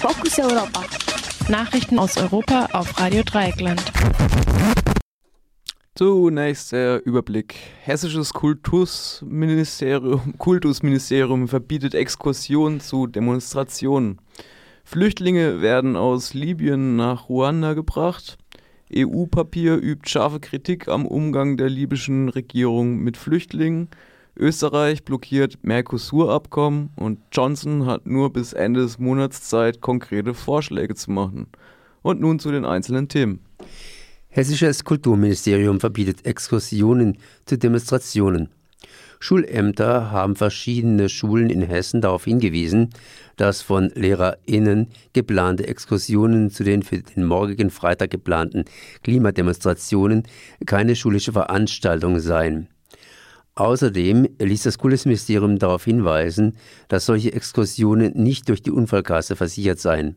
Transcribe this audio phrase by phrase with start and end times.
[0.00, 0.82] Fokus Europa.
[1.50, 3.82] Nachrichten aus Europa auf Radio Dreieckland.
[5.94, 7.54] Zunächst der Überblick.
[7.82, 14.22] Hessisches Kultusministerium, Kultusministerium verbietet Exkursionen zu Demonstrationen.
[14.84, 18.38] Flüchtlinge werden aus Libyen nach Ruanda gebracht.
[18.96, 23.90] EU-Papier übt scharfe Kritik am Umgang der libyschen Regierung mit Flüchtlingen.
[24.36, 31.10] Österreich blockiert Mercosur-Abkommen und Johnson hat nur bis Ende des Monats Zeit, konkrete Vorschläge zu
[31.10, 31.46] machen.
[32.02, 33.40] Und nun zu den einzelnen Themen.
[34.28, 38.48] Hessisches Kulturministerium verbietet Exkursionen zu Demonstrationen.
[39.22, 42.88] Schulämter haben verschiedene Schulen in Hessen darauf hingewiesen,
[43.36, 48.64] dass von LehrerInnen geplante Exkursionen zu den für den morgigen Freitag geplanten
[49.02, 50.22] Klimademonstrationen
[50.64, 52.68] keine schulische Veranstaltung seien.
[53.60, 56.56] Außerdem ließ das Kultusministerium darauf hinweisen,
[56.88, 60.16] dass solche Exkursionen nicht durch die Unfallkasse versichert seien.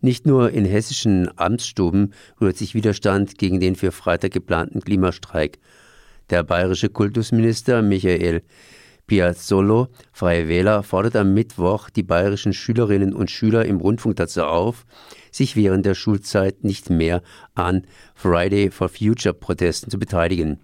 [0.00, 5.58] Nicht nur in hessischen Amtsstuben rührt sich Widerstand gegen den für Freitag geplanten Klimastreik.
[6.30, 8.42] Der bayerische Kultusminister Michael
[9.08, 14.86] Piazzolo, Freie Wähler, fordert am Mittwoch die bayerischen Schülerinnen und Schüler im Rundfunk dazu auf,
[15.32, 17.20] sich während der Schulzeit nicht mehr
[17.56, 20.63] an Friday for Future Protesten zu beteiligen.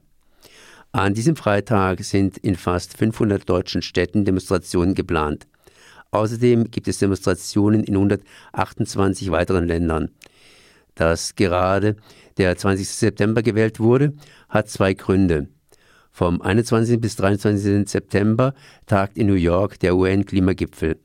[0.93, 5.47] An diesem Freitag sind in fast 500 deutschen Städten Demonstrationen geplant.
[6.11, 10.11] Außerdem gibt es Demonstrationen in 128 weiteren Ländern.
[10.97, 11.95] Dass gerade
[12.39, 12.89] der 20.
[12.89, 14.15] September gewählt wurde,
[14.49, 15.47] hat zwei Gründe.
[16.11, 17.01] Vom 21.
[17.01, 17.89] bis 23.
[17.89, 18.53] September
[18.87, 20.99] tagt in New York der UN-Klimagipfel.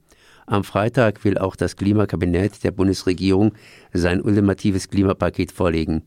[0.47, 3.53] Am Freitag will auch das Klimakabinett der Bundesregierung
[3.94, 6.02] sein ultimatives Klimapaket vorlegen.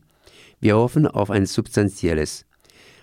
[0.59, 2.45] Wir hoffen auf ein substanzielles.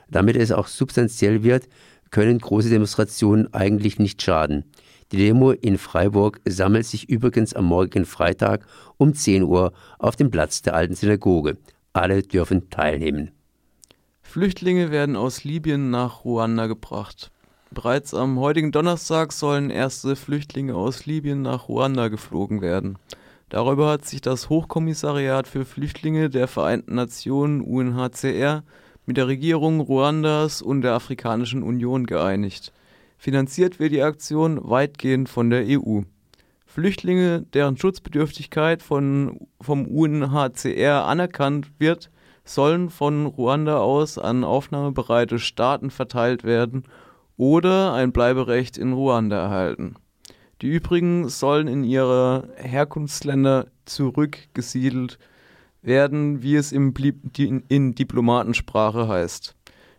[0.09, 1.69] Damit es auch substanziell wird,
[2.11, 4.65] können große Demonstrationen eigentlich nicht schaden.
[5.12, 10.31] Die Demo in Freiburg sammelt sich übrigens am morgigen Freitag um 10 Uhr auf dem
[10.31, 11.59] Platz der alten Synagoge.
[11.93, 13.31] Alle dürfen teilnehmen.
[14.23, 17.31] Flüchtlinge werden aus Libyen nach Ruanda gebracht.
[17.71, 22.99] Bereits am heutigen Donnerstag sollen erste Flüchtlinge aus Libyen nach Ruanda geflogen werden.
[23.49, 28.65] Darüber hat sich das Hochkommissariat für Flüchtlinge der Vereinten Nationen UNHCR
[29.06, 32.72] mit der Regierung Ruandas und der Afrikanischen Union geeinigt.
[33.17, 36.00] Finanziert wird die Aktion weitgehend von der EU.
[36.67, 42.11] Flüchtlinge, deren Schutzbedürftigkeit von, vom UNHCR anerkannt wird,
[42.44, 46.84] sollen von Ruanda aus an aufnahmebereite Staaten verteilt werden
[47.37, 49.94] oder ein Bleiberecht in Ruanda erhalten.
[50.62, 55.36] Die übrigen sollen in ihre Herkunftsländer zurückgesiedelt werden,
[56.43, 56.93] wie es im,
[57.69, 59.55] in Diplomatensprache heißt.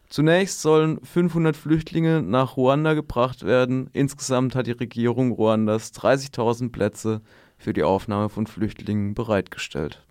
[0.09, 3.89] Zunächst sollen 500 Flüchtlinge nach Ruanda gebracht werden.
[3.93, 7.21] Insgesamt hat die Regierung Ruandas 30.000 Plätze
[7.57, 10.05] für die Aufnahme von Flüchtlingen bereitgestellt.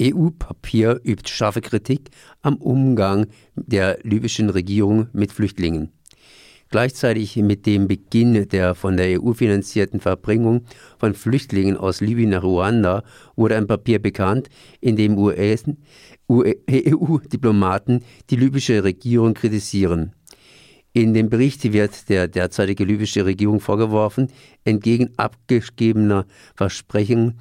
[0.00, 2.10] EU-Papier übt scharfe Kritik
[2.42, 5.95] am Umgang der libyschen Regierung mit Flüchtlingen.
[6.70, 10.64] Gleichzeitig mit dem Beginn der von der EU finanzierten Verbringung
[10.98, 13.04] von Flüchtlingen aus Libyen nach Ruanda
[13.36, 14.48] wurde ein Papier bekannt,
[14.80, 15.16] in dem
[16.28, 20.12] EU-Diplomaten die libysche Regierung kritisieren.
[20.92, 24.32] In dem Bericht wird der derzeitige libysche Regierung vorgeworfen,
[24.64, 27.38] entgegen abgegebener Versprechen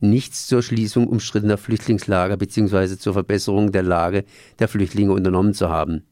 [0.00, 2.98] nichts zur Schließung umstrittener Flüchtlingslager bzw.
[2.98, 4.24] zur Verbesserung der Lage
[4.58, 6.02] der Flüchtlinge unternommen zu haben.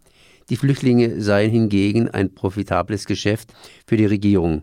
[0.50, 3.54] Die Flüchtlinge seien hingegen ein profitables Geschäft
[3.86, 4.62] für die Regierung.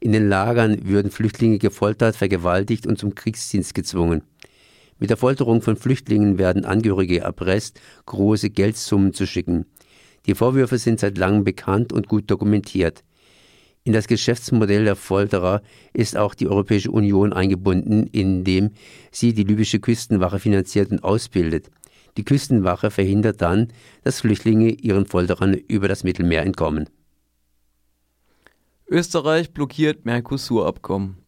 [0.00, 4.22] In den Lagern würden Flüchtlinge gefoltert, vergewaltigt und zum Kriegsdienst gezwungen.
[4.98, 9.64] Mit der Folterung von Flüchtlingen werden Angehörige erpresst, große Geldsummen zu schicken.
[10.26, 13.02] Die Vorwürfe sind seit langem bekannt und gut dokumentiert.
[13.84, 15.62] In das Geschäftsmodell der Folterer
[15.94, 18.72] ist auch die Europäische Union eingebunden, indem
[19.10, 21.70] sie die libysche Küstenwache finanziert und ausbildet.
[22.18, 23.68] Die Küstenwache verhindert dann,
[24.02, 26.90] dass Flüchtlinge ihren Folterern über das Mittelmeer entkommen.
[28.88, 31.18] Österreich blockiert Mercosur-Abkommen.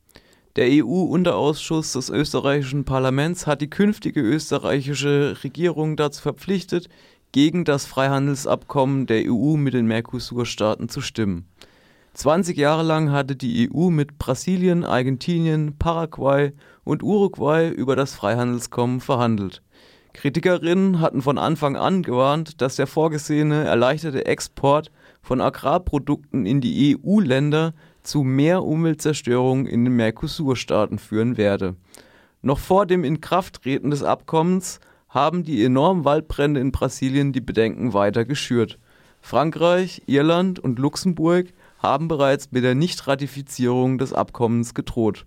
[0.57, 6.89] Der EU-Unterausschuss des österreichischen Parlaments hat die künftige österreichische Regierung dazu verpflichtet,
[7.31, 11.47] gegen das Freihandelsabkommen der EU mit den Mercosur-Staaten zu stimmen.
[12.15, 19.01] 20 Jahre lang hatte die EU mit Brasilien, Argentinien, Paraguay und Uruguay über das Freihandelskommen
[19.01, 19.63] verhandelt.
[20.13, 24.91] Kritikerinnen hatten von Anfang an gewarnt, dass der vorgesehene erleichterte Export
[25.23, 31.77] von Agrarprodukten in die EU-Länder zu mehr Umweltzerstörung in den Mercosur-Staaten führen werde.
[32.43, 38.25] Noch vor dem Inkrafttreten des Abkommens haben die enormen Waldbrände in Brasilien die Bedenken weiter
[38.25, 38.79] geschürt.
[39.21, 41.49] Frankreich, Irland und Luxemburg
[41.79, 45.27] haben bereits mit der Nichtratifizierung des Abkommens gedroht.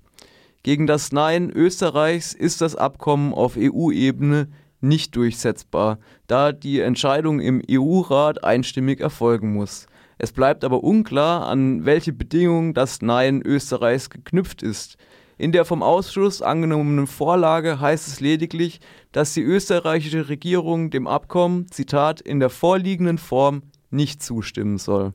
[0.64, 4.48] Gegen das Nein Österreichs ist das Abkommen auf EU-Ebene
[4.84, 9.88] nicht durchsetzbar, da die Entscheidung im EU-Rat einstimmig erfolgen muss.
[10.18, 14.98] Es bleibt aber unklar, an welche Bedingungen das Nein Österreichs geknüpft ist.
[15.38, 18.80] In der vom Ausschuss angenommenen Vorlage heißt es lediglich,
[19.12, 25.14] dass die österreichische Regierung dem Abkommen, Zitat, in der vorliegenden Form nicht zustimmen soll.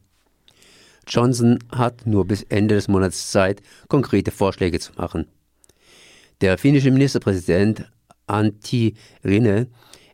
[1.06, 5.26] Johnson hat nur bis Ende des Monats Zeit, konkrete Vorschläge zu machen.
[6.40, 7.90] Der finnische Ministerpräsident
[8.28, 8.94] Antti
[9.24, 9.68] Rinne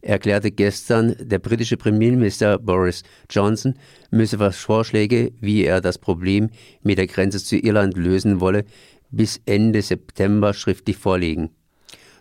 [0.05, 3.75] erklärte gestern, der britische Premierminister Boris Johnson
[4.11, 6.51] müsse Vorschläge, wie er das Problem
[6.83, 8.65] mit der Grenze zu Irland lösen wolle,
[9.11, 11.51] bis Ende September schriftlich vorlegen.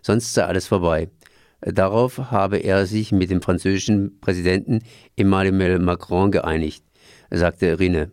[0.01, 1.09] Sonst sei alles vorbei.
[1.61, 4.79] Darauf habe er sich mit dem französischen Präsidenten
[5.15, 6.83] Emmanuel Macron geeinigt,
[7.31, 8.11] sagte Rinne.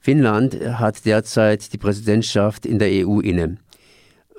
[0.00, 3.56] Finnland hat derzeit die Präsidentschaft in der EU inne.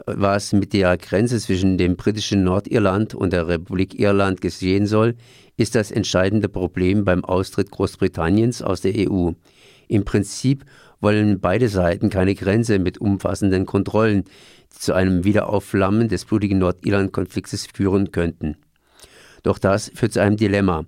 [0.08, 5.16] Was mit der Grenze zwischen dem britischen Nordirland und der Republik Irland geschehen soll,
[5.58, 9.32] ist das entscheidende Problem beim Austritt Großbritanniens aus der EU.
[9.88, 10.64] Im Prinzip
[11.02, 14.26] wollen beide Seiten keine Grenze mit umfassenden Kontrollen,
[14.74, 18.58] die zu einem Wiederaufflammen des blutigen Nordirland-Konfliktes führen könnten.
[19.42, 20.86] Doch das führt zu einem Dilemma.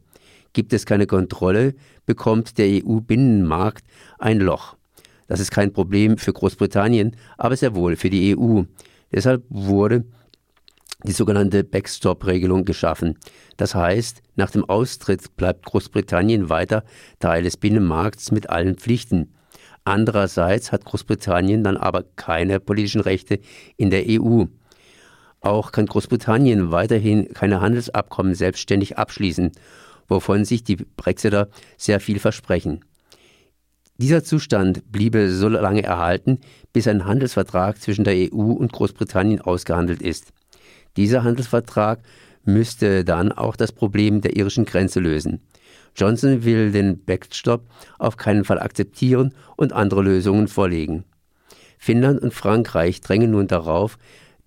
[0.53, 1.73] Gibt es keine Kontrolle,
[2.05, 3.83] bekommt der EU-Binnenmarkt
[4.19, 4.75] ein Loch.
[5.27, 8.63] Das ist kein Problem für Großbritannien, aber sehr wohl für die EU.
[9.12, 10.06] Deshalb wurde
[11.04, 13.18] die sogenannte Backstop-Regelung geschaffen.
[13.56, 16.83] Das heißt, nach dem Austritt bleibt Großbritannien weiter
[17.19, 19.33] Teil des Binnenmarkts mit allen Pflichten.
[19.83, 23.39] Andererseits hat Großbritannien dann aber keine politischen Rechte
[23.77, 24.45] in der EU.
[25.39, 29.51] Auch kann Großbritannien weiterhin keine Handelsabkommen selbstständig abschließen,
[30.07, 32.83] wovon sich die Brexiter sehr viel versprechen.
[33.99, 36.39] Dieser Zustand bliebe so lange erhalten,
[36.71, 40.33] bis ein Handelsvertrag zwischen der EU und Großbritannien ausgehandelt ist.
[40.97, 41.99] Dieser Handelsvertrag
[42.44, 45.41] müsste dann auch das Problem der irischen Grenze lösen.
[45.95, 47.65] Johnson will den Backstop
[47.97, 51.03] auf keinen Fall akzeptieren und andere Lösungen vorlegen.
[51.79, 53.97] Finnland und Frankreich drängen nun darauf,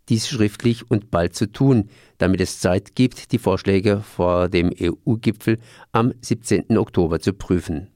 [0.08, 1.88] dies schriftlich und bald zu tun,
[2.18, 5.58] damit es Zeit gibt, die Vorschläge vor dem EU-Gipfel
[5.92, 6.78] am 17.
[6.78, 7.89] Oktober zu prüfen.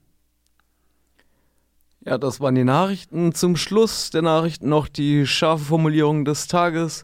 [2.07, 3.33] Ja, das waren die Nachrichten.
[3.33, 7.03] Zum Schluss der Nachrichten noch die scharfe Formulierung des Tages.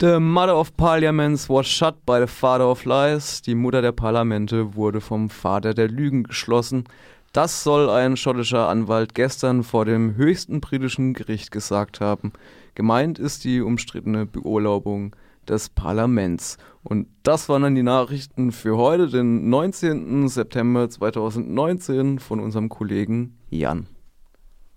[0.00, 3.42] The Mother of Parliaments was shut by the Father of Lies.
[3.42, 6.82] Die Mutter der Parlamente wurde vom Vater der Lügen geschlossen.
[7.32, 12.32] Das soll ein schottischer Anwalt gestern vor dem höchsten britischen Gericht gesagt haben.
[12.74, 15.14] Gemeint ist die umstrittene Beurlaubung
[15.48, 16.58] des Parlaments.
[16.82, 20.26] Und das waren dann die Nachrichten für heute, den 19.
[20.26, 23.86] September 2019 von unserem Kollegen Jan.